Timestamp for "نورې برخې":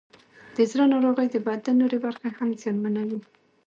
1.81-2.29